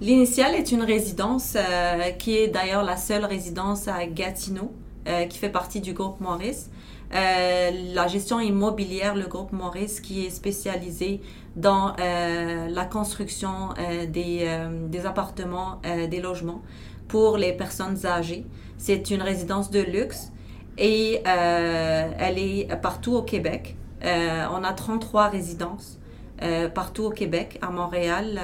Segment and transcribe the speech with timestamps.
[0.00, 4.72] L'initiale est une résidence euh, qui est d'ailleurs la seule résidence à Gatineau,
[5.06, 6.70] euh, qui fait partie du groupe Maurice.
[7.14, 11.20] Euh, la gestion immobilière, le groupe Maurice, qui est spécialisé
[11.54, 13.70] dans la construction
[14.08, 14.48] des,
[14.88, 16.62] des, appartements, des logements
[17.08, 18.46] pour les personnes âgées.
[18.78, 20.30] C'est une résidence de luxe
[20.78, 23.76] et elle est partout au Québec.
[24.04, 25.99] on a 33 résidences.
[26.42, 28.40] Euh, partout au Québec, à Montréal,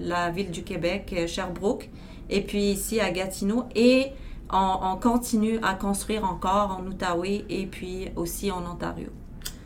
[0.00, 1.90] la ville du Québec, euh, Sherbrooke,
[2.30, 3.64] et puis ici à Gatineau.
[3.74, 4.12] Et
[4.52, 9.08] on, continue à construire encore en Outaouais et puis aussi en Ontario.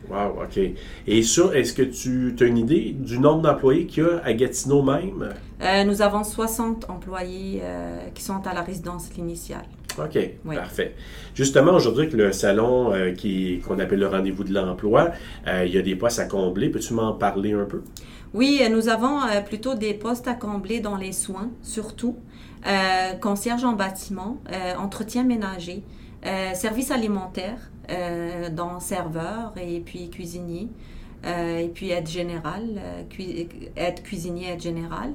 [0.09, 0.59] Wow, OK.
[1.05, 4.33] Et ça, est-ce que tu as une idée du nombre d'employés qu'il y a à
[4.33, 5.29] Gatineau même?
[5.61, 7.61] Euh, nous avons 60 employés
[8.15, 9.65] qui sont à la résidence initiale.
[9.97, 10.95] OK, parfait.
[11.35, 15.11] Justement, aujourd'hui, avec le salon euh, qui, qu'on appelle le rendez-vous de l'emploi,
[15.47, 16.69] euh, il y a des postes à combler.
[16.69, 17.81] Peux-tu m'en parler un peu?
[18.33, 22.17] Oui, nous avons euh, plutôt des postes à combler dans les soins, surtout.
[23.21, 24.37] concierge en bâtiment,
[24.77, 25.81] entretien ménager,
[26.53, 27.71] service alimentaire,
[28.51, 30.69] dans serveur et puis cuisinier.
[31.25, 32.79] et puis aide générale,
[33.75, 35.13] aide cuisinier, aide générale.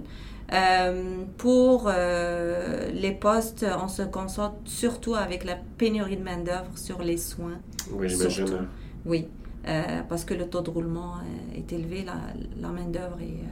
[0.53, 7.03] Euh, pour euh, les postes, on se concentre surtout avec la pénurie de main-d'œuvre sur
[7.03, 7.59] les soins.
[7.91, 8.69] Oui, j'imagine.
[9.05, 9.27] Oui,
[9.67, 11.15] euh, parce que le taux de roulement
[11.57, 12.15] est élevé, la,
[12.61, 13.43] la main-d'œuvre est.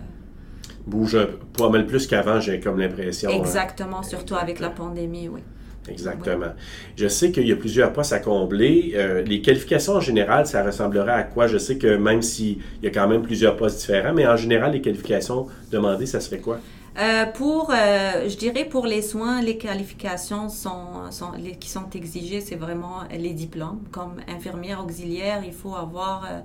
[0.87, 1.19] Bouge
[1.57, 3.31] pas mal plus qu'avant, j'ai comme l'impression.
[3.31, 3.39] Hein.
[3.39, 5.41] Exactement, surtout avec la pandémie, oui.
[5.89, 6.53] Exactement.
[6.97, 9.23] Je sais qu'il y a plusieurs postes à combler.
[9.27, 11.47] les qualifications en général, ça ressemblerait à quoi?
[11.47, 14.73] Je sais que même s'il y a quand même plusieurs postes différents, mais en général,
[14.73, 16.59] les qualifications demandées, ça serait quoi?
[16.97, 23.01] Euh, pour, euh, je dirais pour les soins, les qualifications qui sont exigées, c'est vraiment
[23.11, 23.81] les diplômes.
[23.91, 26.41] Comme infirmière auxiliaire, il faut avoir, euh,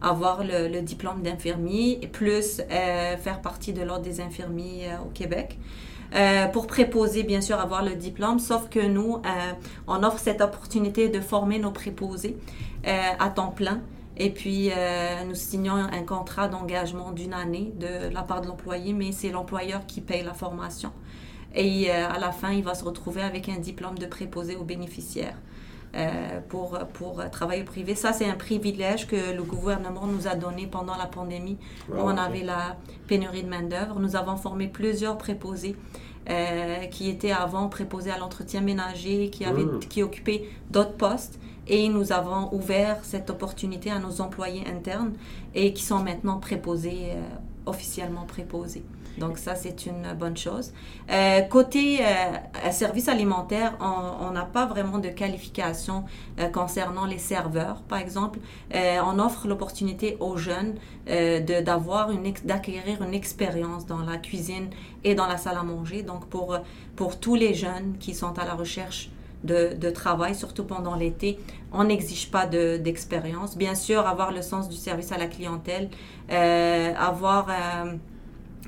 [0.00, 5.58] avoir le, le diplôme d'infirmier plus faire partie de l'ordre des infirmiers au Québec.
[6.52, 9.22] pour préposer, bien sûr, avoir le diplôme, sauf que nous,
[9.86, 12.36] on offre cette opportunité de former nos préposés
[12.84, 13.80] à temps plein.
[14.16, 18.92] Et puis, euh, nous signons un contrat d'engagement d'une année de la part de l'employé,
[18.92, 20.92] mais c'est l'employeur qui paye la formation.
[21.54, 24.64] Et euh, à la fin, il va se retrouver avec un diplôme de préposé aux
[24.64, 25.36] bénéficiaires
[25.94, 27.94] euh, pour, pour travailler privé.
[27.94, 31.58] Ça, c'est un privilège que le gouvernement nous a donné pendant la pandémie,
[31.90, 33.98] où on avait la pénurie de main-d'œuvre.
[33.98, 35.76] Nous avons formé plusieurs préposés.
[36.90, 39.80] qui étaient avant préposés à l'entretien ménager, qui, avaient, mmh.
[39.88, 45.12] qui occupaient d'autres postes et nous avons ouvert cette opportunité à nos employés internes
[45.54, 47.22] et qui sont maintenant préposés, euh,
[47.66, 48.84] officiellement préposés.
[49.18, 50.72] Donc ça, c'est une bonne chose.
[51.10, 56.04] Euh, côté euh, service alimentaire, on n'a pas vraiment de qualification
[56.54, 58.38] concernant les serveurs, par exemple.
[58.72, 64.70] on offre l'opportunité aux jeunes d'avoir une d'acquérir une expérience dans la cuisine
[65.04, 66.02] et dans la salle à manger.
[66.02, 66.56] Donc pour
[66.96, 69.10] pour tous les jeunes qui sont à la recherche
[69.44, 71.38] de, travail, surtout pendant l'été.
[71.72, 73.56] On n'exige pas d'expérience.
[73.56, 75.88] Bien sûr, avoir le sens du service à la clientèle,
[76.30, 77.92] euh, avoir euh,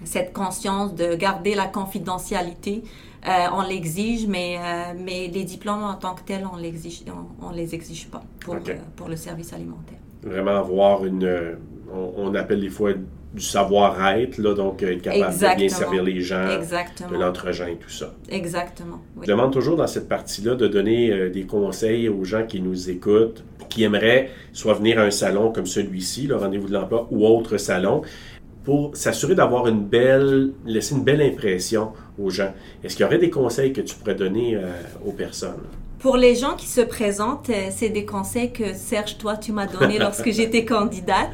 [0.05, 2.83] cette conscience de garder la confidentialité.
[3.27, 4.59] Euh, on l'exige, mais,
[4.99, 6.71] mais les diplômes en tant que tels, on ne
[7.43, 8.57] on, les exige pas pour,
[8.97, 9.99] pour le service alimentaire.
[10.23, 11.57] Vraiment avoir une,
[12.17, 12.93] on appelle des fois
[13.35, 17.91] du savoir-être, là, donc être capable de bien servir les gens, de l'entregent et tout
[17.91, 18.15] ça.
[18.29, 19.01] Exactement.
[19.21, 22.91] Je demande toujours dans cette partie-là de donner euh, des conseils aux gens qui nous
[22.91, 27.27] écoutent, qui aimeraient soit venir à un salon comme celui-ci, le rendez-vous de l'emploi ou
[27.27, 28.03] autre salon,
[28.63, 32.53] pour s'assurer d'avoir une belle, laisser une belle impression aux gens.
[32.83, 34.71] Est-ce qu'il y aurait des conseils que tu pourrais donner euh,
[35.05, 35.61] aux personnes?
[35.99, 39.67] Pour les gens qui se présentent, euh, c'est des conseils que Serge, toi, tu m'as
[39.67, 41.31] donné lorsque j'étais candidate.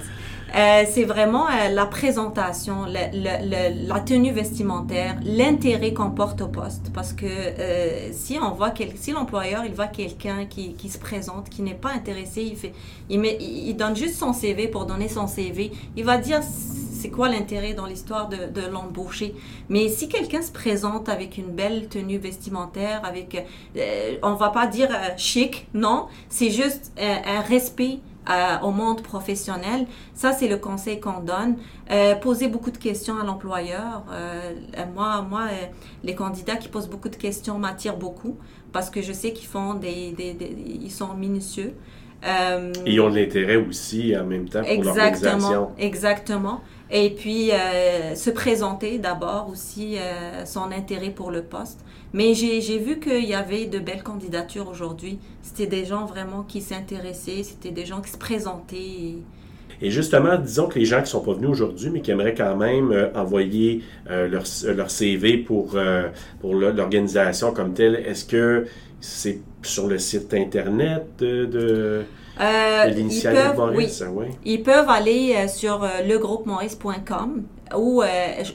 [0.56, 6.91] Euh, c'est vraiment euh, la présentation, la tenue vestimentaire, l'intérêt qu'on porte au poste.
[6.93, 11.62] Parce que euh, si on voit si l'employeur voit quelqu'un qui, qui, se présente, qui
[11.62, 12.72] n'est pas intéressé, il fait,
[13.09, 15.71] il, met, il, donne juste son CV pour donner son CV.
[15.97, 19.34] Il va dire c'est quoi l'intérêt dans l'histoire de, de l'embaucher.
[19.69, 23.47] Mais si quelqu'un se présente avec une belle tenue vestimentaire, avec,
[24.23, 28.00] on va pas dire chic, non, c'est juste un respect
[28.62, 29.87] au monde professionnel.
[30.15, 31.56] Ça, c'est le conseil qu'on donne.
[31.91, 34.05] Euh, poser beaucoup de questions à l'employeur.
[34.12, 34.53] Euh,
[34.94, 35.67] moi, moi euh,
[36.05, 38.37] les candidats qui posent beaucoup de questions m'attirent beaucoup
[38.73, 40.37] parce que je sais qu'ils font des, des,
[40.67, 41.75] ils sont minutieux.
[42.22, 45.70] Et ils ont de l'intérêt aussi en même temps pour l'organisation.
[45.78, 46.61] Exactement.
[46.90, 51.81] Et puis, euh, se présenter d'abord aussi euh, son intérêt pour le poste.
[52.12, 55.20] Mais j'ai vu qu'il y avait de belles candidatures aujourd'hui.
[55.43, 58.76] C'était des gens vraiment qui s'intéressaient, c'était des gens qui se présentaient.
[58.76, 59.19] Et
[59.88, 62.93] justement, disons que les gens qui sont pas venus aujourd'hui, mais qui aimeraient quand même
[62.93, 64.44] euh, envoyer euh, leur,
[64.75, 65.79] leur, CV pour,
[66.41, 68.67] pour l'organisation comme telle, est-ce que
[69.00, 72.03] c'est sur le site Internet de...
[72.40, 73.72] l'initial ils, peuvent,
[74.14, 74.26] oui.
[74.44, 77.42] ils peuvent aller sur legroupe-maurice.com
[77.76, 78.02] ou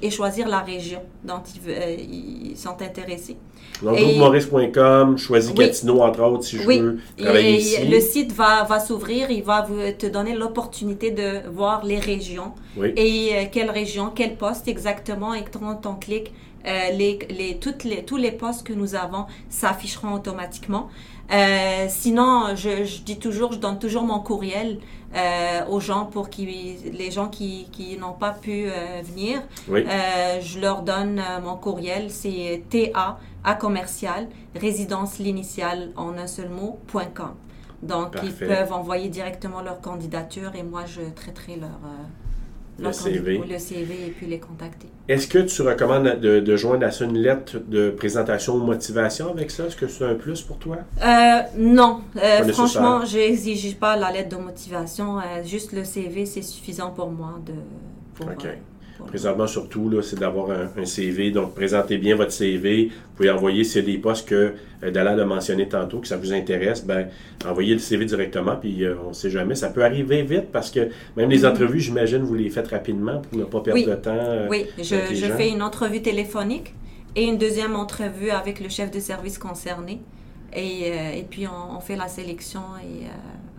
[0.01, 3.37] et choisir la région dont ils, ils sont intéressés.
[3.81, 7.87] Donc, maurice.com, choisis Gatineau, entre autres, si je veux travailler ici.
[7.87, 12.53] Le site va, va s'ouvrir, il va vous, te donner l'opportunité de voir les régions.
[12.81, 16.33] Et euh, quelle région, quel poste exactement, et quand on clique,
[16.65, 20.89] euh, les, les, toutes les, tous les postes que nous avons s'afficheront automatiquement.
[21.31, 24.79] Euh, sinon, je, je, dis toujours, je donne toujours mon courriel
[25.15, 26.45] euh, aux gens pour qui
[26.91, 29.41] les gens qui, qui n'ont pas pu euh, venir.
[29.67, 37.33] Je leur donne mon courriel, c'est TA à commercial résidence l'initiale en un seul mot.com.
[37.81, 41.79] Donc ils peuvent envoyer directement leur candidature et moi je traiterai leur
[42.79, 43.41] le CV.
[43.49, 44.87] le CV et puis les contacter.
[45.07, 49.29] Est-ce que tu recommandes de, de joindre à ça une lettre de présentation ou motivation
[49.29, 49.65] avec ça?
[49.65, 50.77] Est-ce que c'est un plus pour toi?
[51.03, 52.01] Euh, non.
[52.21, 55.19] Euh, franchement, je n'exige pas la lettre de motivation.
[55.19, 57.39] Euh, juste le CV, c'est suffisant pour moi.
[57.45, 57.53] De,
[58.15, 58.27] pour.
[59.07, 61.31] Présentement, surtout, là, c'est d'avoir un, CV.
[61.31, 62.85] Donc, présentez bien votre CV.
[62.87, 64.53] Vous pouvez envoyer, s'il y a des postes que
[64.83, 67.07] euh, Dalal a mentionné tantôt, que ça vous intéresse, ben,
[67.45, 69.55] envoyez le CV directement, puis euh, on ne sait jamais.
[69.55, 71.49] Ça peut arriver vite parce que même les mm-hmm.
[71.49, 74.11] entrevues, j'imagine, vous les faites rapidement pour ne pas perdre de temps.
[74.13, 74.83] Euh, oui, je,
[75.13, 76.73] je fais une entrevue téléphonique
[77.15, 80.01] et une deuxième entrevue avec le chef de service concerné.
[80.53, 83.07] Et, et puis, on, on, fait la sélection et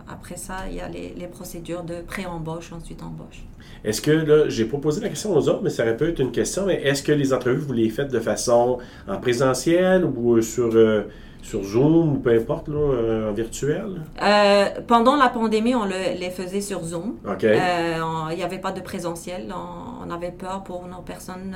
[0.09, 3.43] après ça, il y a les, les procédures de pré-embauche, ensuite embauche.
[3.83, 6.19] Est-ce que, là, j'ai pas posé la question aux autres, mais ça aurait pu être
[6.19, 10.41] une question, mais est-ce que les entrevues, vous les faites de façon en présentiel ou
[10.41, 11.03] sur, euh,
[11.41, 14.01] sur Zoom ou peu importe, là, euh, en virtuel?
[14.21, 17.17] Euh, pendant la pandémie, on le, les faisait sur Zoom.
[17.27, 17.43] OK.
[17.43, 19.53] Il n'y avait pas de présentiel.
[19.53, 21.55] On, avait peur pour nos personnes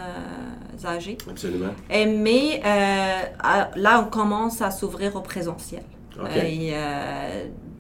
[0.86, 1.18] âgées.
[1.30, 1.72] Absolument.
[1.90, 5.84] Et, mais là, on commence à s'ouvrir au présentiel.
[6.36, 6.74] Et,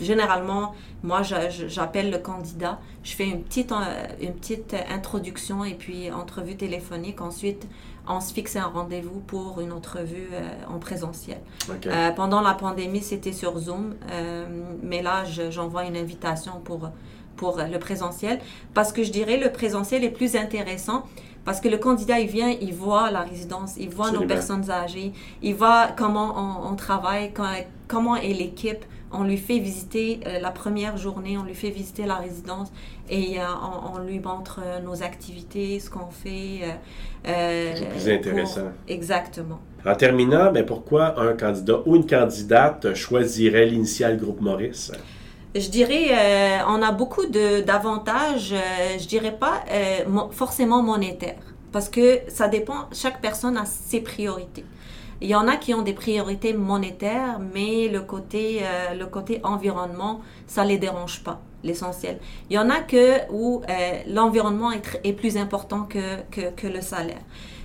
[0.01, 6.11] généralement, moi, j'appelle le candidat, je fais une petite, euh, une petite introduction et puis
[6.11, 7.21] entrevue téléphonique.
[7.21, 7.67] Ensuite,
[8.07, 11.39] on se fixe un rendez-vous pour une entrevue euh, en présentiel.
[11.85, 13.95] Euh, pendant la pandémie, c'était sur Zoom,
[14.83, 16.89] mais là, j'envoie une invitation pour,
[17.35, 18.39] pour le présentiel
[18.73, 21.05] parce que je dirais le présentiel est plus intéressant
[21.45, 25.11] parce que le candidat, il vient, il voit la résidence, il voit nos personnes âgées,
[25.41, 27.33] il voit comment on, on travaille,
[27.87, 32.05] comment est l'équipe on lui fait visiter euh, la première journée, on lui fait visiter
[32.05, 32.71] la résidence
[33.09, 33.43] et euh,
[33.93, 36.61] on, lui montre euh, nos activités, ce qu'on fait.
[37.23, 38.71] C'est plus intéressant.
[38.87, 39.59] Exactement.
[39.85, 44.91] En terminant, pourquoi un candidat ou une candidate choisirait l'initial groupe Maurice?
[45.53, 48.53] Je dirais, on a beaucoup d'avantages,
[48.97, 49.63] je dirais pas
[50.31, 51.41] forcément monétaires,
[51.71, 54.63] parce que ça dépend, chaque personne a ses priorités.
[55.21, 60.65] Il y en a qui ont des priorités monétaires, mais le côté, euh, environnement, ça
[60.65, 62.19] les dérange pas, l'essentiel.
[62.49, 67.21] Il y en a que où euh, l'environnement est, plus important que, le salaire.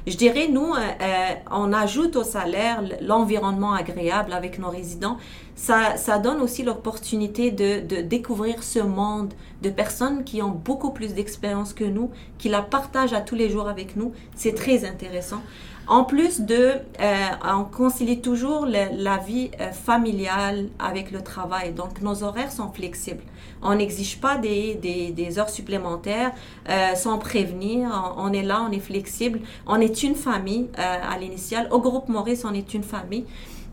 [0.07, 5.17] Je dirais, nous, euh, on ajoute au salaire l'environnement agréable avec nos résidents.
[5.57, 11.15] Ça, ça donne aussi l'opportunité de, découvrir ce monde de personnes qui ont beaucoup plus
[11.15, 14.13] d'expérience que nous, qui la partagent à tous les jours avec nous.
[14.37, 15.43] C'est très intéressant.
[15.89, 17.15] En plus de, euh,
[17.45, 21.73] on concilie toujours la vie euh, familiale avec le travail.
[21.73, 23.23] Donc, nos horaires sont flexibles.
[23.63, 26.33] On n'exige pas des, des, heures supplémentaires
[26.69, 27.89] euh, sans prévenir.
[28.17, 29.41] On, est là, on est flexible.
[29.67, 31.69] On est une famille à l'initial.
[31.71, 33.25] Au groupe Maurice, on est une famille.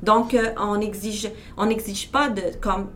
[0.01, 2.87] Donc, on exige, on n'exige pas de, comme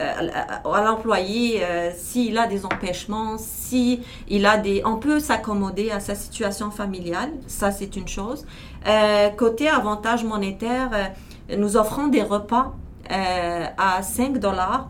[0.00, 0.28] euh,
[0.64, 6.00] à l'employé euh, s'il a des empêchements, si il a des, on peut s'accommoder à
[6.00, 8.44] sa situation familiale, ça c'est une chose.
[8.88, 11.12] Euh, côté avantage monétaire,
[11.56, 12.74] nous offrons des repas
[13.08, 14.88] à 5 dollars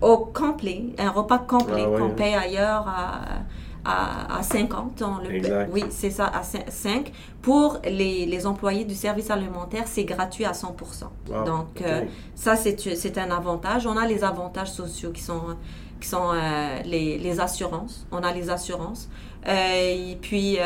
[0.00, 3.20] au complet, un repas complet ah qu'on paye ailleurs à
[3.84, 5.02] à, à 50.
[5.02, 7.12] On le, oui, c'est ça, à 5.
[7.42, 11.44] Pour les, les, employés du service alimentaire, c'est gratuit à 100%.
[11.44, 12.02] Donc, euh,
[12.34, 13.86] ça, c'est un avantage.
[13.86, 15.56] On a les avantages sociaux qui sont,
[16.00, 18.06] qui sont euh, les, les, assurances.
[18.10, 19.08] On a les assurances.
[19.46, 20.58] Euh, et puis,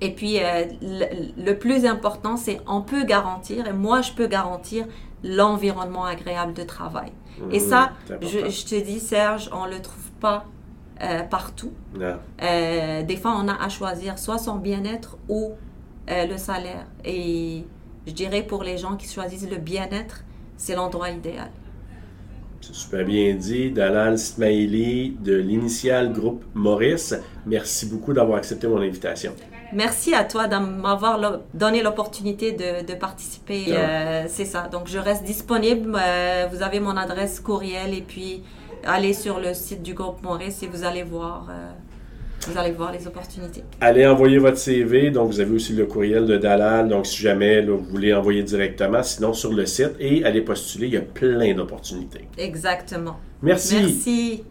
[0.00, 0.38] et puis
[0.82, 4.86] le, le, plus important, c'est on peut garantir, et moi, je peux garantir
[5.24, 7.10] l'environnement agréable de travail.
[7.50, 10.44] et mmh, ça, je, je, te dis, Serge, on le trouve pas
[11.02, 11.72] euh, partout.
[11.98, 15.52] Euh, des fois, on a à choisir soit son bien-être ou
[16.10, 16.86] euh, le salaire.
[17.04, 17.64] Et
[18.06, 20.24] je dirais pour les gens qui choisissent le bien-être,
[20.56, 21.50] c'est l'endroit idéal.
[22.60, 23.70] C'est super bien dit.
[23.70, 27.14] Dalal Smaili de l'initial groupe Maurice.
[27.44, 29.32] Merci beaucoup d'avoir accepté mon invitation.
[29.72, 33.66] Merci à toi de m'avoir donné l'opportunité de, participer.
[33.68, 34.68] Euh, c'est ça.
[34.70, 35.96] Donc, je reste disponible.
[36.00, 38.42] Euh, vous avez mon adresse courriel et puis
[38.84, 41.48] allez sur le site du groupe Maurice et vous allez voir.
[41.50, 41.70] Euh,
[42.48, 43.64] vous allez voir les opportunités.
[43.80, 45.10] Allez envoyer votre CV.
[45.10, 46.88] Donc, vous avez aussi le courriel de Dalal.
[46.88, 50.86] Donc, si jamais vous voulez envoyer directement, sinon sur le site et allez postuler.
[50.86, 52.28] Il y a plein d'opportunités.
[52.38, 53.18] Exactement.
[53.42, 53.74] Merci.
[53.74, 54.44] Merci.